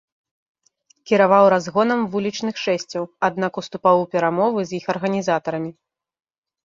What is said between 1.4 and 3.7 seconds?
разгонам вулічных шэсцяў, аднак